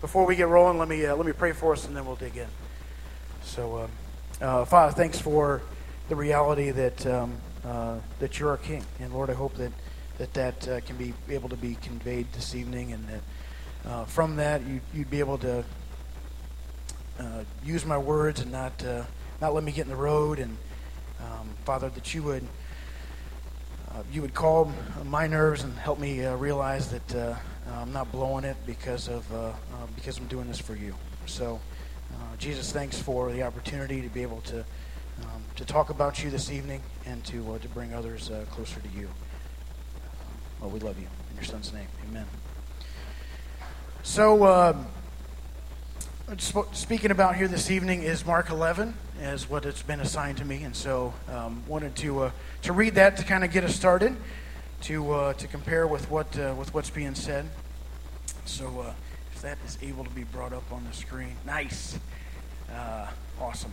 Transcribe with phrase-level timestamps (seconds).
[0.00, 2.16] before we get rolling, let me uh, let me pray for us, and then we'll
[2.16, 2.46] dig in.
[3.42, 3.90] So, um,
[4.40, 5.60] uh, Father, thanks for
[6.08, 9.72] the reality that um, uh, that you're our King, and Lord, I hope that
[10.18, 14.36] that that uh, can be able to be conveyed this evening, and that uh, from
[14.36, 15.64] that you, would be able to
[17.64, 18.84] use my words and not
[19.40, 20.56] not let me get in the road, and
[21.20, 22.46] um, Father, that you would
[24.12, 24.74] you would calm
[25.06, 27.36] my nerves and help me realize that
[27.68, 29.52] uh, I'm not blowing it because of uh, uh,
[29.94, 30.94] because I'm doing this for you.
[31.26, 31.60] So,
[32.12, 36.30] uh, Jesus, thanks for the opportunity to be able to um, to talk about you
[36.30, 39.08] this evening and to to bring others closer to you.
[40.60, 42.26] well, we love you in your Son's name, Amen.
[44.02, 44.46] So.
[44.46, 44.86] Um,
[46.72, 48.92] speaking about here this evening is Mark 11,
[49.22, 52.30] as what it's been assigned to me, and so um, wanted to uh,
[52.60, 54.14] to read that to kind of get us started,
[54.82, 57.46] to uh, to compare with what uh, with what's being said.
[58.48, 58.92] So uh,
[59.34, 61.98] if that is able to be brought up on the screen, nice,
[62.72, 63.06] uh,
[63.40, 63.72] awesome.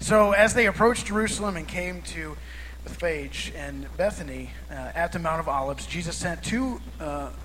[0.00, 2.36] So as they approached Jerusalem and came to
[2.84, 6.80] Bethphage and Bethany uh, at the Mount of Olives, Jesus sent two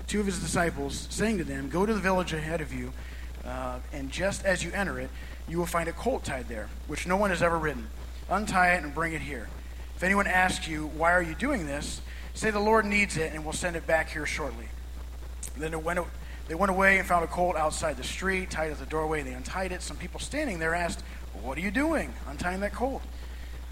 [0.06, 2.92] two of his disciples, saying to them, "Go to the village ahead of you."
[3.44, 5.10] Uh, and just as you enter it,
[5.48, 7.88] you will find a colt tied there, which no one has ever ridden.
[8.28, 9.48] Untie it and bring it here.
[9.96, 12.00] If anyone asks you, Why are you doing this?
[12.32, 14.68] say the Lord needs it, and we'll send it back here shortly.
[15.56, 16.00] Then it went,
[16.50, 19.22] they went away and found a colt outside the street, tied at the doorway.
[19.22, 19.82] They untied it.
[19.82, 21.00] Some people standing there asked,
[21.42, 23.02] What are you doing, untying that colt?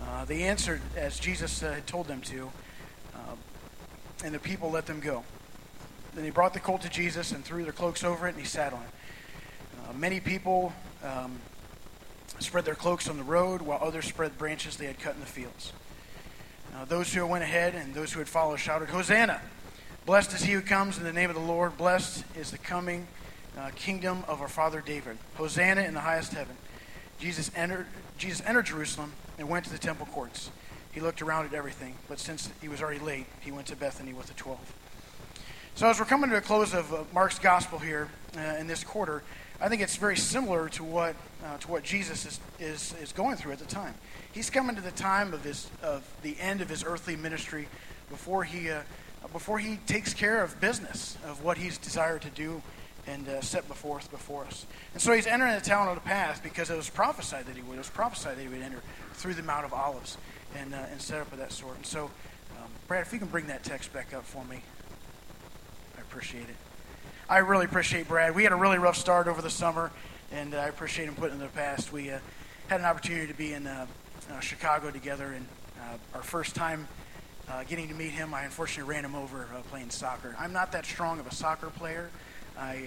[0.00, 2.52] Uh, they answered as Jesus uh, had told them to,
[3.16, 3.34] uh,
[4.22, 5.24] and the people let them go.
[6.14, 8.46] Then they brought the colt to Jesus and threw their cloaks over it, and he
[8.46, 8.90] sat on it.
[9.82, 11.36] Uh, many people um,
[12.38, 15.26] spread their cloaks on the road, while others spread branches they had cut in the
[15.26, 15.72] fields.
[16.86, 19.40] Those who went ahead and those who had followed shouted, Hosanna!
[20.08, 21.76] Blessed is he who comes in the name of the Lord.
[21.76, 23.06] Blessed is the coming
[23.58, 25.18] uh, kingdom of our father David.
[25.34, 26.56] Hosanna in the highest heaven.
[27.18, 27.84] Jesus entered,
[28.16, 30.50] Jesus entered Jerusalem and went to the temple courts.
[30.92, 34.14] He looked around at everything, but since he was already late, he went to Bethany
[34.14, 34.72] with the twelve.
[35.74, 38.84] So, as we're coming to a close of uh, Mark's gospel here uh, in this
[38.84, 39.22] quarter,
[39.60, 43.36] I think it's very similar to what, uh, to what Jesus is, is, is going
[43.36, 43.92] through at the time.
[44.32, 47.68] He's coming to the time of, his, of the end of his earthly ministry
[48.08, 48.80] before he, uh,
[49.32, 52.62] before he takes care of business, of what he's desired to do
[53.06, 54.66] and uh, set before, before us.
[54.92, 57.62] And so he's entering the town on the path because it was prophesied that he
[57.62, 57.74] would.
[57.74, 58.82] It was prophesied that he would enter
[59.14, 60.18] through the Mount of Olives
[60.56, 61.76] and, uh, and set up of that sort.
[61.76, 62.04] And so,
[62.58, 64.60] um, Brad, if you can bring that text back up for me,
[65.96, 66.56] I appreciate it.
[67.28, 68.34] I really appreciate Brad.
[68.34, 69.90] We had a really rough start over the summer,
[70.32, 71.92] and uh, I appreciate him putting in the past.
[71.92, 72.18] We uh,
[72.68, 73.86] had an opportunity to be in uh,
[74.40, 75.46] Chicago together, and
[76.14, 76.86] our first time
[77.50, 80.34] uh, getting to meet him, I unfortunately ran him over playing soccer.
[80.38, 82.10] I'm not that strong of a soccer player.
[82.58, 82.82] I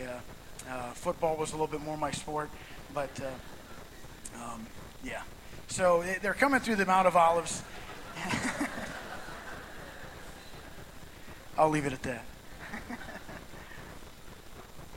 [0.94, 2.49] football was a little bit more my sport,
[2.94, 3.09] but
[4.35, 4.66] um,
[5.03, 5.22] yeah.
[5.67, 7.63] So they're coming through the Mount of Olives.
[11.57, 12.25] I'll leave it at that.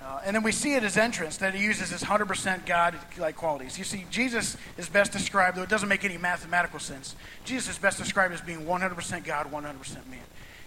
[0.04, 3.37] Uh, and then we see at his entrance that he uses his 100% God like
[3.37, 3.78] qualities.
[3.78, 7.78] You see, Jesus is best described, though it doesn't make any mathematical sense, Jesus is
[7.78, 10.20] best described as being 100% God, 100% man.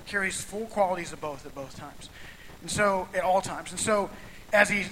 [0.07, 2.09] Carries full qualities of both at both times.
[2.61, 3.69] And so, at all times.
[3.69, 4.09] And so,
[4.51, 4.85] as he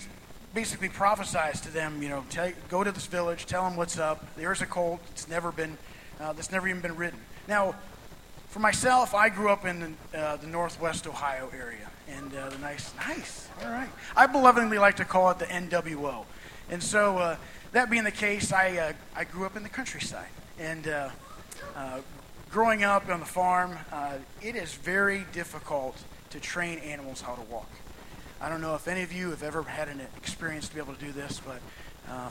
[0.54, 4.28] basically prophesies to them, you know, tell, go to this village, tell them what's up.
[4.36, 5.00] There's a colt.
[5.12, 5.76] It's never been,
[6.20, 7.20] uh, that's never even been ridden.
[7.48, 7.74] Now,
[8.56, 12.58] for myself, I grew up in the, uh, the Northwest Ohio area and uh, the
[12.60, 13.90] nice, nice, all right.
[14.16, 16.24] I belovingly like to call it the NWO.
[16.70, 17.36] And so, uh,
[17.74, 20.30] that being the case, I, uh, I grew up in the countryside.
[20.58, 21.10] And uh,
[21.76, 22.00] uh,
[22.50, 27.42] growing up on the farm, uh, it is very difficult to train animals how to
[27.52, 27.70] walk.
[28.40, 30.94] I don't know if any of you have ever had an experience to be able
[30.94, 31.60] to do this, but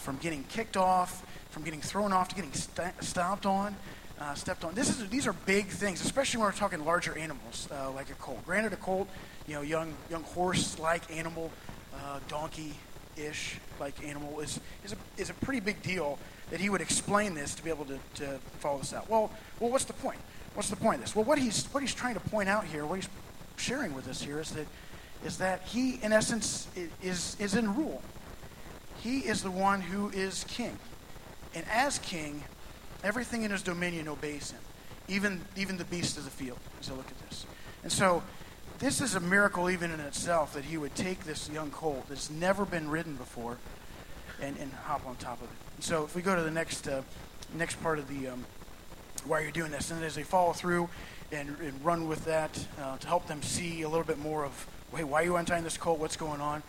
[0.00, 3.76] from getting kicked off, from getting thrown off to getting st- stomped on,
[4.20, 4.74] uh, stepped on.
[4.74, 8.14] This is, these are big things, especially when we're talking larger animals uh, like a
[8.14, 8.44] colt.
[8.44, 9.08] Granted, a colt
[9.46, 11.50] you know, young young horse-like animal,
[11.94, 16.18] uh, donkey-ish like animal is is a, is a pretty big deal
[16.50, 19.08] that he would explain this to be able to, to follow this out.
[19.08, 19.30] Well,
[19.60, 20.18] well, what's the point?
[20.54, 21.16] What's the point of this?
[21.16, 23.08] Well, what he's what he's trying to point out here, what he's
[23.56, 24.66] sharing with us here, is that
[25.24, 26.68] is that he, in essence,
[27.02, 28.02] is is in rule.
[29.02, 30.78] He is the one who is king,
[31.54, 32.42] and as king,
[33.04, 34.60] everything in his dominion obeys him,
[35.06, 36.58] even even the beasts of the field.
[36.80, 37.46] As I look at this,
[37.82, 38.22] and so
[38.78, 42.30] this is a miracle even in itself that he would take this young colt that's
[42.30, 43.58] never been ridden before
[44.42, 45.56] and, and hop on top of it.
[45.76, 47.02] And so if we go to the next uh,
[47.54, 48.44] next part of the um,
[49.26, 50.88] why you're doing this, and as they follow through
[51.32, 54.66] and, and run with that uh, to help them see a little bit more of,
[54.94, 55.98] hey, why are you untying this colt?
[55.98, 56.62] What's going on?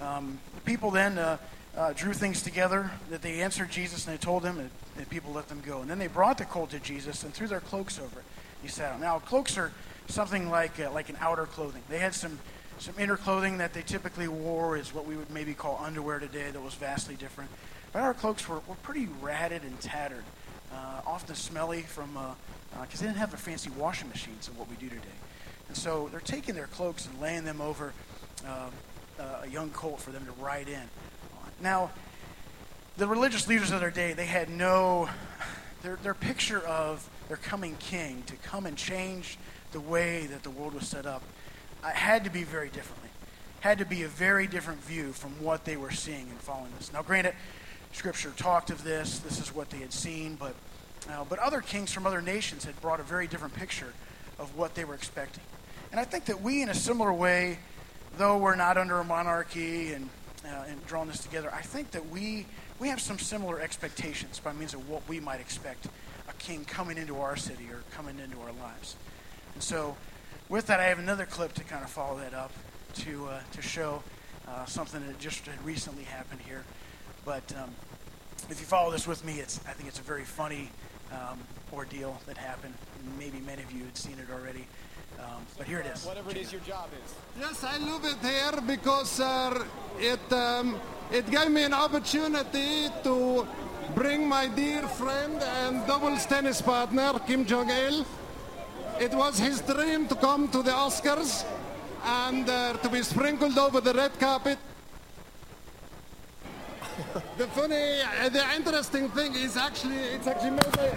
[0.00, 1.36] Um, people then uh,
[1.76, 5.32] uh, drew things together that they answered Jesus and they told him, and, and people
[5.32, 5.80] let them go.
[5.80, 8.24] And then they brought the colt to Jesus and threw their cloaks over it.
[8.62, 9.00] He sat on.
[9.00, 9.72] Now, cloaks are
[10.08, 11.82] something like, uh, like an outer clothing.
[11.88, 12.38] They had some,
[12.78, 16.50] some inner clothing that they typically wore, is what we would maybe call underwear today,
[16.50, 17.50] that was vastly different.
[17.92, 20.24] But our cloaks were, were pretty ratted and tattered,
[20.72, 22.36] uh, often smelly from, because
[22.76, 25.08] uh, uh, they didn't have the fancy washing machines of what we do today.
[25.68, 27.92] And so they're taking their cloaks and laying them over
[28.46, 28.70] uh,
[29.42, 30.82] a young colt for them to ride in.
[31.60, 31.90] Now,
[32.96, 35.08] the religious leaders of their day, they had no,
[35.82, 39.38] their, their picture of their coming king to come and change
[39.72, 41.22] the way that the world was set up
[41.84, 43.08] uh, had to be very differently.
[43.60, 46.92] Had to be a very different view from what they were seeing and following this.
[46.92, 47.34] Now, granted,
[47.92, 49.18] Scripture talked of this.
[49.18, 50.54] This is what they had seen, but
[51.08, 53.92] uh, but other kings from other nations had brought a very different picture
[54.38, 55.42] of what they were expecting.
[55.90, 57.58] And I think that we, in a similar way,
[58.16, 60.08] though we're not under a monarchy and
[60.44, 62.46] uh, and drawing this together, I think that we
[62.78, 65.86] we have some similar expectations by means of what we might expect
[66.28, 68.96] a king coming into our city or coming into our lives.
[69.54, 69.96] And so,
[70.48, 72.52] with that, I have another clip to kind of follow that up
[72.94, 74.02] to uh, to show
[74.48, 76.64] uh, something that just had recently happened here.
[77.24, 77.70] But um,
[78.48, 80.70] if you follow this with me, it's I think it's a very funny
[81.12, 81.38] um,
[81.72, 82.74] ordeal that happened.
[83.18, 84.66] Maybe many of you had seen it already.
[85.18, 86.04] Um, but here it is.
[86.04, 87.14] Whatever it is your job is.
[87.38, 89.64] Yes, I love it here because uh,
[89.98, 90.80] it um,
[91.10, 93.46] it gave me an opportunity to
[93.94, 98.06] bring my dear friend and doubles tennis partner Kim Jong Il.
[99.00, 101.44] It was his dream to come to the Oscars
[102.04, 104.58] and uh, to be sprinkled over the red carpet.
[107.38, 110.90] the funny, uh, the interesting thing is actually it's actually made by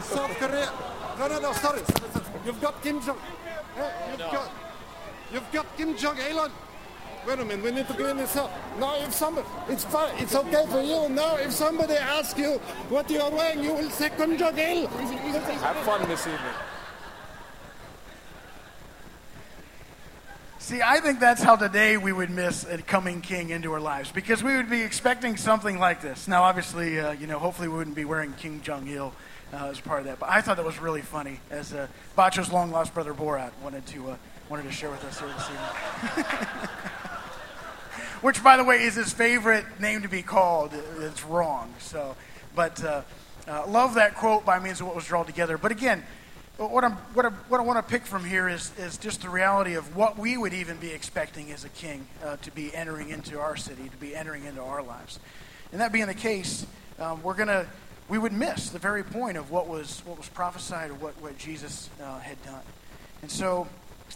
[0.00, 0.72] South Korea.
[1.18, 1.82] No, no, no, sorry.
[2.44, 3.18] You've got Kim Jong.
[3.78, 4.32] Eh, you've no.
[4.32, 4.50] got.
[5.32, 6.50] You've got Kim Jong Il.
[7.26, 7.64] Wait a minute.
[7.64, 8.50] We need to clean this up.
[8.78, 10.14] Now, if somebody, it's fine.
[10.18, 11.08] It's okay for you.
[11.08, 12.58] Now, if somebody asks you
[12.90, 14.86] what you are wearing, you will say Kim Jong Il.
[14.86, 16.40] Have fun this evening.
[20.58, 24.10] See, I think that's how today we would miss a coming king into our lives
[24.10, 26.26] because we would be expecting something like this.
[26.26, 29.12] Now, obviously, uh, you know, hopefully we wouldn't be wearing Kim Jong Il
[29.54, 30.18] uh, as part of that.
[30.18, 31.86] But I thought that was really funny as uh,
[32.16, 34.16] Bacho's long lost brother Borat wanted to uh,
[34.48, 36.24] wanted to share with us here this evening.
[38.20, 40.72] Which, by the way, is his favorite name to be called.
[41.00, 41.74] It's wrong.
[41.78, 42.16] So,
[42.54, 43.02] but uh,
[43.46, 45.58] uh, love that quote by means of what was drawn together.
[45.58, 46.02] But again,
[46.56, 49.28] what, I'm, what, I, what I want to pick from here is, is just the
[49.28, 53.10] reality of what we would even be expecting as a king uh, to be entering
[53.10, 55.18] into our city, to be entering into our lives.
[55.72, 56.64] And that being the case,
[56.98, 57.66] um, we're going to
[58.08, 61.38] we would miss the very point of what was, what was prophesied or what, what
[61.38, 62.62] Jesus uh, had done.
[63.22, 63.66] And so,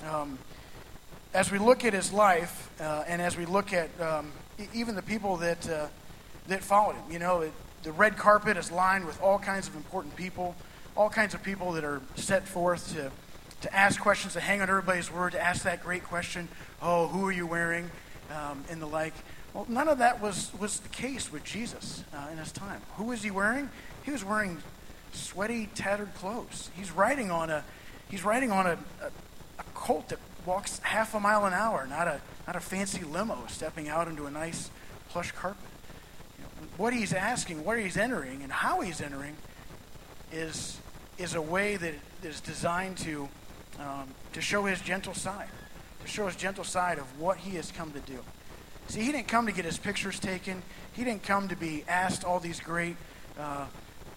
[0.07, 0.39] um,
[1.33, 4.33] as we look at his life, uh, and as we look at um,
[4.75, 5.87] even the people that, uh,
[6.49, 7.53] that followed him, you know, it,
[7.83, 10.55] the red carpet is lined with all kinds of important people,
[10.97, 13.11] all kinds of people that are set forth to,
[13.63, 16.49] to ask questions, to hang on everybody's word, to ask that great question,
[16.83, 17.91] oh, who are you wearing,
[18.35, 19.15] um, and the like.
[19.55, 22.83] Well, none of that was, was the case with Jesus uh, in his time.
[22.97, 23.71] Who was he wearing?
[24.05, 24.59] He was wearing
[25.13, 26.71] sweaty, tattered clothes.
[26.77, 27.65] He's riding on a,
[28.11, 29.07] he's riding on a, a,
[29.59, 33.39] a colt that walks half a mile an hour, not a, not a fancy limo
[33.49, 34.71] stepping out into a nice
[35.09, 35.61] plush carpet.
[36.39, 39.37] You know, what he's asking, where he's entering, and how he's entering
[40.31, 40.79] is,
[41.17, 43.29] is a way that is designed to,
[43.81, 45.49] um, to show his gentle side,
[46.03, 48.19] to show his gentle side of what he has come to do.
[48.89, 50.63] See, he didn't come to get his pictures taken.
[50.95, 52.97] He didn't come to be asked all these great,
[53.39, 53.67] uh,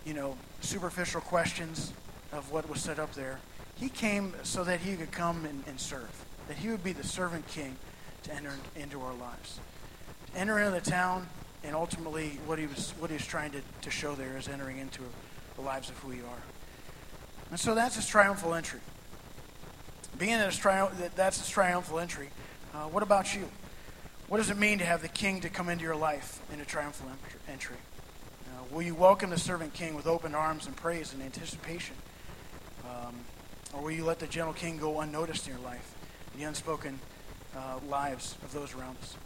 [0.05, 1.91] you know, superficial questions
[2.31, 3.39] of what was set up there.
[3.75, 6.09] He came so that he could come and, and serve,
[6.47, 7.75] that he would be the servant king
[8.23, 9.59] to enter into our lives.
[10.33, 11.27] To enter into the town,
[11.63, 14.77] and ultimately what he was, what he was trying to, to show there is entering
[14.77, 15.01] into
[15.55, 16.43] the lives of who we are.
[17.49, 18.79] And so that's his triumphal entry.
[20.17, 22.29] Being that, tri- that that's his triumphal entry,
[22.73, 23.49] uh, what about you?
[24.31, 26.63] What does it mean to have the king to come into your life in a
[26.63, 27.09] triumphal
[27.49, 27.75] entry?
[28.47, 31.97] Uh, will you welcome the servant king with open arms and praise and anticipation?
[32.85, 33.13] Um,
[33.73, 35.95] or will you let the gentle king go unnoticed in your life,
[36.37, 36.97] the unspoken
[37.57, 39.17] uh, lives of those around us?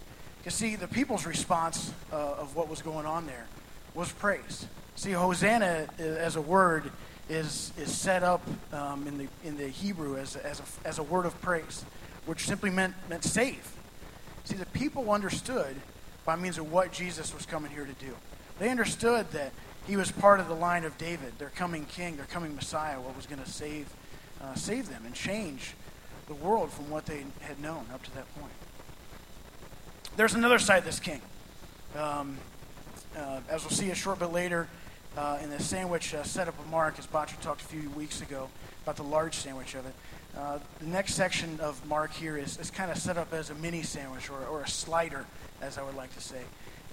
[0.44, 3.46] You see, the people's response uh, of what was going on there
[3.94, 4.66] was praise.
[4.96, 6.92] See, Hosanna uh, as a word
[7.30, 8.42] is, is set up
[8.74, 11.86] um, in, the, in the Hebrew as, as, a, as a word of praise,
[12.26, 13.72] which simply meant, meant save.
[14.46, 15.76] See, the people understood
[16.24, 18.16] by means of what Jesus was coming here to do.
[18.60, 19.52] They understood that
[19.88, 23.16] he was part of the line of David, their coming king, their coming Messiah, what
[23.16, 23.88] was going to save,
[24.42, 25.74] uh, save them and change
[26.28, 28.54] the world from what they had known up to that point.
[30.16, 31.22] there's another side of this king.
[31.96, 32.38] Um,
[33.16, 34.68] uh, as we'll see a short bit later
[35.18, 38.50] uh, in the sandwich uh, setup of Mark, as Batra talked a few weeks ago
[38.84, 39.94] about the large sandwich of it.
[40.38, 43.56] Uh, the next section of Mark here is, is kind of set up as a
[43.56, 45.26] mini sandwich or, or a slider,
[45.62, 46.42] as I would like to say.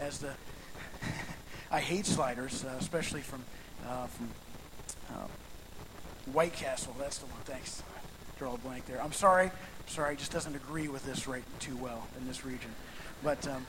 [0.00, 0.32] As the
[1.70, 3.42] I hate sliders, uh, especially from
[3.86, 4.28] uh, from
[6.32, 6.94] White Castle.
[6.98, 7.40] That's the one.
[7.44, 7.82] Thanks.
[8.38, 9.02] Draw a blank there.
[9.02, 9.46] I'm sorry.
[9.46, 10.14] I'm sorry.
[10.14, 12.70] It just doesn't agree with this right too well in this region.
[13.22, 13.66] But um,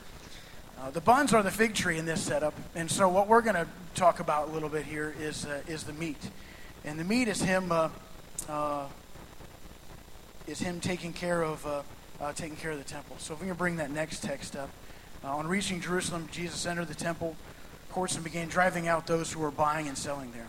[0.80, 3.56] uh, the buns are the fig tree in this setup, and so what we're going
[3.56, 6.18] to talk about a little bit here is uh, is the meat,
[6.84, 7.90] and the meat is him uh,
[8.50, 8.86] uh
[10.48, 11.82] is him taking care of uh,
[12.22, 13.16] uh, taking care of the temple.
[13.20, 14.70] So if we can bring that next text up,
[15.24, 17.36] on reaching Jerusalem, Jesus entered the temple
[17.92, 20.48] courts and began driving out those who were buying and selling there.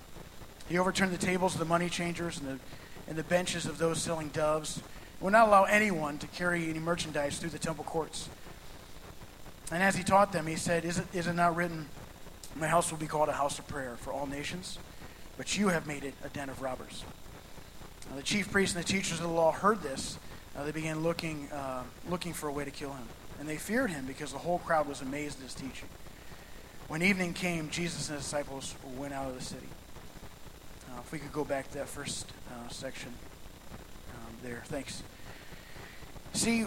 [0.68, 2.58] He overturned the tables of the money changers and the
[3.06, 4.80] and the benches of those selling doves.
[5.20, 8.28] Would not allow anyone to carry any merchandise through the temple courts.
[9.74, 11.88] And as he taught them, he said, Is it, is it not written,
[12.54, 14.78] My house will be called a house of prayer for all nations?
[15.36, 17.04] But you have made it a den of robbers.
[18.08, 20.16] Now, the chief priests and the teachers of the law heard this.
[20.56, 23.02] Uh, they began looking, uh, looking for a way to kill him.
[23.40, 25.88] And they feared him because the whole crowd was amazed at his teaching.
[26.86, 29.66] When evening came, Jesus and his disciples went out of the city.
[30.88, 33.12] Uh, if we could go back to that first uh, section
[34.14, 34.62] um, there.
[34.66, 35.02] Thanks.
[36.32, 36.62] See,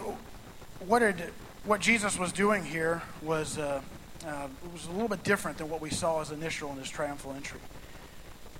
[0.80, 1.32] what did
[1.68, 3.82] what Jesus was doing here was, uh,
[4.26, 7.34] uh, was a little bit different than what we saw as initial in his triumphal
[7.34, 7.60] entry.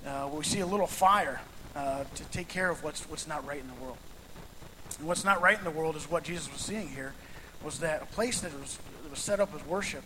[0.05, 1.41] Uh, we see a little fire
[1.75, 3.97] uh, to take care of what's, what's not right in the world.
[4.99, 7.13] And what's not right in the world is what Jesus was seeing here
[7.63, 10.03] was that a place that was, that was set up as worship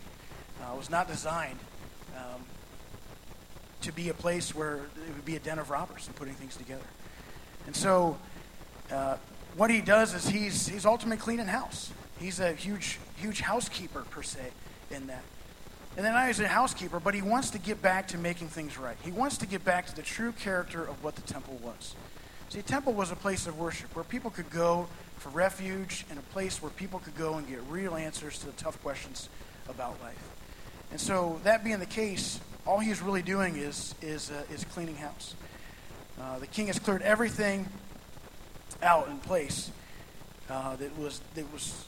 [0.62, 1.58] uh, was not designed
[2.16, 2.40] um,
[3.82, 6.56] to be a place where it would be a den of robbers and putting things
[6.56, 6.86] together.
[7.66, 8.16] And so
[8.90, 9.18] uh,
[9.58, 11.92] what he does is he's, he's ultimately cleaning house.
[12.18, 14.40] He's a huge, huge housekeeper, per se,
[14.90, 15.22] in that.
[15.96, 18.78] And then not only a housekeeper, but he wants to get back to making things
[18.78, 18.96] right.
[19.02, 21.94] He wants to get back to the true character of what the temple was.
[22.48, 26.22] See, temple was a place of worship where people could go for refuge and a
[26.22, 29.28] place where people could go and get real answers to the tough questions
[29.68, 30.18] about life.
[30.90, 34.96] And so, that being the case, all he's really doing is, is, uh, is cleaning
[34.96, 35.34] house.
[36.20, 37.66] Uh, the king has cleared everything
[38.82, 39.70] out in place
[40.50, 41.86] uh, that was that was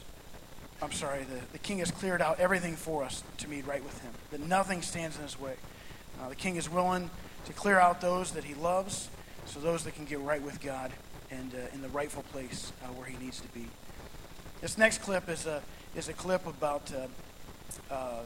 [0.81, 3.99] I'm sorry, the, the king has cleared out everything for us to meet right with
[4.01, 5.55] him, that nothing stands in his way.
[6.21, 7.09] Uh, the king is willing
[7.45, 9.09] to clear out those that he loves,
[9.45, 10.91] so those that can get right with God
[11.31, 13.65] and uh, in the rightful place uh, where he needs to be.
[14.61, 15.61] This next clip is a,
[15.95, 18.21] is a clip about uh, uh,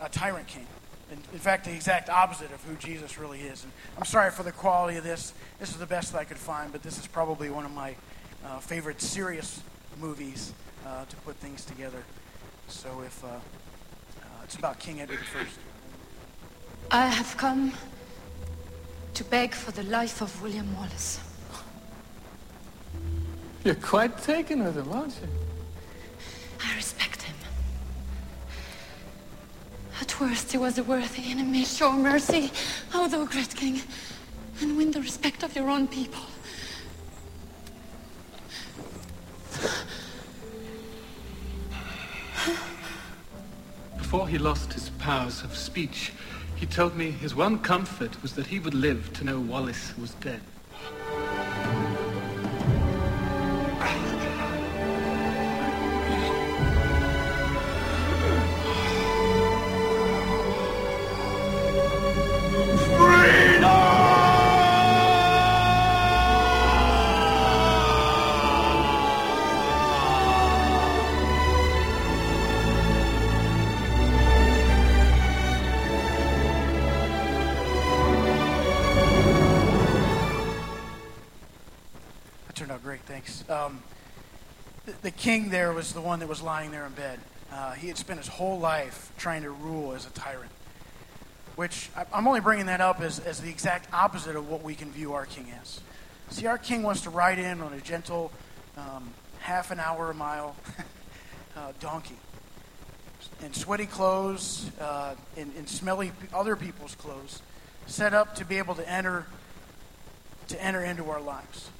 [0.00, 0.66] a tyrant king.
[1.10, 3.64] In, in fact, the exact opposite of who Jesus really is.
[3.64, 5.32] And I'm sorry for the quality of this.
[5.58, 7.96] This is the best that I could find, but this is probably one of my
[8.44, 9.62] uh, favorite serious
[9.98, 10.52] movies
[10.86, 12.02] uh, to put things together.
[12.68, 13.40] So if uh, uh,
[14.44, 15.20] it's about King Edward
[16.90, 17.02] I.
[17.02, 17.72] I have come
[19.14, 21.20] to beg for the life of William Wallace.
[23.64, 25.28] You're quite taken with him, aren't you?
[26.64, 27.36] I respect him.
[30.00, 31.64] At worst, he was a worthy enemy.
[31.64, 32.50] Show mercy,
[32.94, 33.82] O thou great king,
[34.60, 36.22] and win the respect of your own people.
[44.10, 46.12] Before he lost his powers of speech,
[46.56, 50.14] he told me his one comfort was that he would live to know Wallace was
[50.14, 50.40] dead.
[85.10, 87.20] King there was the one that was lying there in bed.
[87.52, 90.50] Uh, he had spent his whole life trying to rule as a tyrant.
[91.56, 94.90] Which I'm only bringing that up as, as the exact opposite of what we can
[94.90, 95.80] view our king as.
[96.30, 98.30] See, our king wants to ride in on a gentle,
[98.76, 100.56] um, half an hour a mile
[101.56, 102.16] uh, donkey
[103.42, 107.42] in sweaty clothes, uh, in, in smelly other people's clothes,
[107.86, 109.26] set up to be able to enter
[110.48, 111.70] to enter into our lives.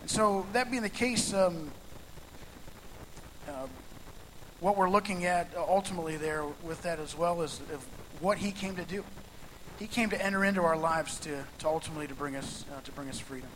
[0.00, 1.70] And so, that being the case, um,
[3.48, 3.66] uh,
[4.60, 7.58] what we're looking at ultimately there with that as well is
[8.20, 9.04] what he came to do.
[9.78, 12.92] He came to enter into our lives to, to ultimately to bring us uh, to
[12.92, 13.48] bring us freedom.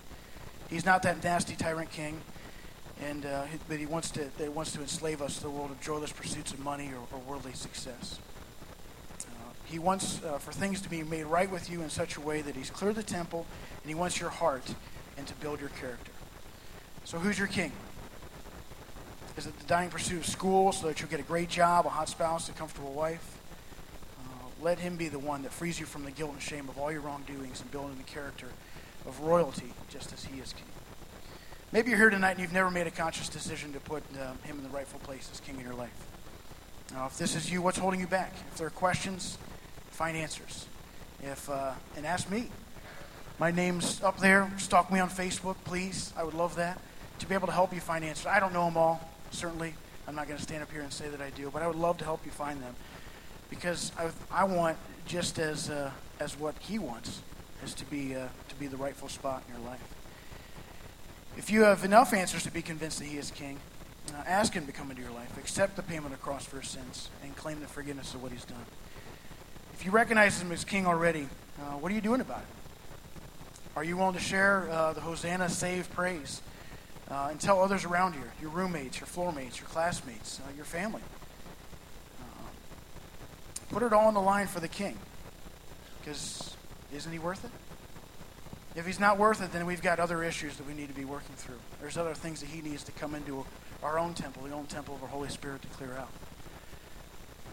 [0.71, 2.21] He's not that nasty tyrant king.
[3.03, 5.81] and uh, that he wants to that wants to enslave us to the world of
[5.81, 8.19] joyless pursuits of money or, or worldly success.
[9.21, 12.21] Uh, he wants uh, for things to be made right with you in such a
[12.21, 13.47] way that he's cleared the temple,
[13.83, 14.75] and he wants your heart
[15.17, 16.13] and to build your character.
[17.05, 17.71] So, who's your king?
[19.37, 21.91] Is it the dying pursuit of school so that you'll get a great job, a
[21.91, 23.39] hot spouse, a comfortable wife?
[24.21, 26.79] Uh, let him be the one that frees you from the guilt and shame of
[26.79, 28.47] all your wrongdoings and building the character
[29.07, 30.65] of royalty, just as he is king.
[31.73, 34.57] Maybe you're here tonight and you've never made a conscious decision to put uh, him
[34.57, 36.07] in the rightful place as king in your life.
[36.93, 38.33] Now, if this is you, what's holding you back?
[38.53, 39.37] If there are questions,
[39.91, 40.67] find answers.
[41.23, 42.49] If uh, and ask me.
[43.39, 44.51] My name's up there.
[44.59, 46.13] Stalk me on Facebook, please.
[46.17, 46.81] I would love that
[47.19, 48.27] to be able to help you find answers.
[48.27, 49.75] I don't know them all, certainly.
[50.07, 51.77] I'm not going to stand up here and say that I do, but I would
[51.77, 52.75] love to help you find them
[53.49, 55.91] because I, I want just as uh,
[56.21, 57.21] as what he wants
[57.65, 59.81] is to be uh, to be the rightful spot in your life.
[61.37, 63.59] If you have enough answers to be convinced that he is king,
[64.13, 66.61] uh, ask him to come into your life, accept the payment of the cross for
[66.61, 68.65] his sins, and claim the forgiveness of what he's done.
[69.73, 71.29] If you recognize him as king already,
[71.59, 72.47] uh, what are you doing about it?
[73.77, 76.41] Are you willing to share uh, the Hosanna save praise
[77.11, 80.65] uh, and tell others around you, your roommates, your floor mates, your classmates, uh, your
[80.65, 81.03] family?
[82.21, 82.49] Uh,
[83.71, 84.97] put it all on the line for the king.
[86.01, 86.57] Because
[86.95, 87.51] isn't he worth it?
[88.77, 91.05] If he's not worth it, then we've got other issues that we need to be
[91.05, 91.59] working through.
[91.81, 93.47] There's other things that he needs to come into
[93.83, 96.11] our own temple, the own temple of our Holy Spirit to clear out.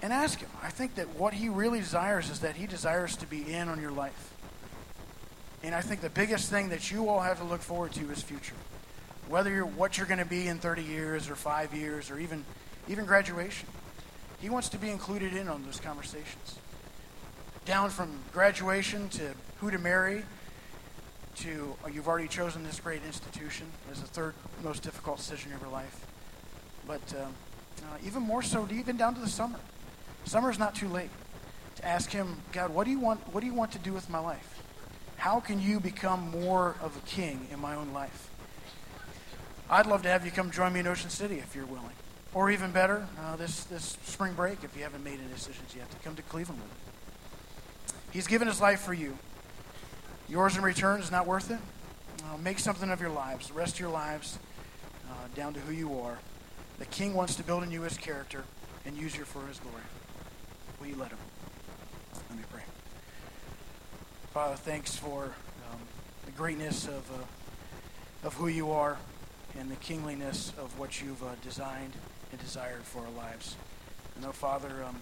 [0.01, 0.49] And ask him.
[0.63, 3.79] I think that what he really desires is that he desires to be in on
[3.79, 4.33] your life.
[5.61, 8.23] And I think the biggest thing that you all have to look forward to is
[8.23, 8.55] future.
[9.31, 12.43] Whether you're what you're going to be in 30 years or 5 years or even
[12.89, 13.65] even graduation.
[14.41, 16.57] He wants to be included in on those conversations.
[17.63, 20.23] Down from graduation to who to marry
[21.37, 24.33] to uh, you've already chosen this great institution as the third
[24.63, 26.05] most difficult decision of your life.
[26.85, 27.33] But um,
[27.83, 29.59] uh, even more so, even down to the summer.
[30.25, 31.09] Summer is not too late
[31.77, 33.21] to ask Him, God, what do you want?
[33.33, 34.61] What do you want to do with my life?
[35.15, 38.30] How can you become more of a king in my own life?
[39.71, 41.93] I'd love to have you come join me in Ocean City if you're willing.
[42.33, 45.89] Or even better, uh, this, this spring break, if you haven't made any decisions yet,
[45.91, 47.95] to come to Cleveland with.
[48.11, 49.17] He's given his life for you.
[50.27, 51.59] Yours in return is not worth it.
[52.25, 54.39] Uh, make something of your lives, the rest of your lives,
[55.09, 56.19] uh, down to who you are.
[56.79, 58.43] The King wants to build in you his character
[58.85, 59.83] and use you for his glory.
[60.81, 61.17] Will you let him?
[62.29, 62.63] Let me pray.
[64.33, 65.23] Father, thanks for
[65.71, 65.79] um,
[66.25, 68.97] the greatness of, uh, of who you are
[69.59, 71.93] and the kingliness of what you've uh, designed
[72.31, 73.55] and desired for our lives.
[74.17, 74.97] I know, Father, um,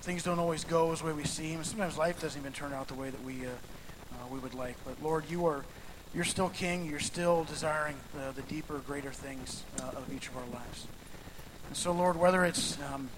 [0.00, 1.62] things don't always go as way we seem.
[1.64, 3.50] Sometimes life doesn't even turn out the way that we uh,
[4.12, 4.76] uh, we would like.
[4.84, 5.64] But Lord, you are
[6.14, 6.86] you're still King.
[6.86, 10.86] You're still desiring the, the deeper, greater things uh, of each of our lives.
[11.68, 13.08] And so, Lord, whether it's um,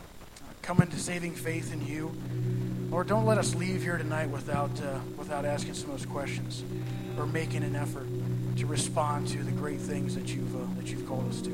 [0.62, 2.14] coming to saving faith in you,
[2.90, 6.62] Lord, don't let us leave here tonight without uh, without asking some of those questions
[7.18, 8.06] or making an effort
[8.56, 11.50] to respond to the great things that you've uh, that you've called us to.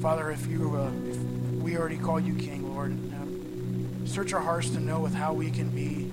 [0.00, 1.18] Father, if you uh, if
[1.62, 2.96] we already call you King, Lord,
[4.08, 6.10] search our hearts to know with how we can be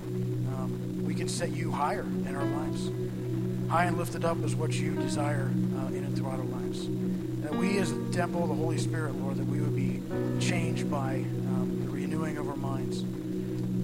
[0.48, 2.90] um, we can set you higher in our lives.
[3.68, 6.86] High and lifted up is what you desire uh, in and throughout our lives.
[7.42, 10.02] That we, as the temple of the Holy Spirit, Lord, that we would be
[10.40, 13.02] changed by um, the renewing of our minds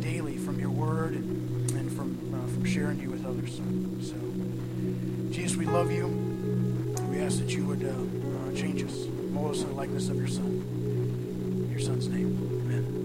[0.05, 3.57] daily from your word and from uh, from sharing you with others.
[4.09, 4.15] So,
[5.33, 6.09] Jesus, we love you.
[7.09, 10.16] We ask that you would uh, uh, change us, mold us in the likeness of
[10.16, 10.45] your Son.
[10.45, 13.02] In your Son's name, Amen.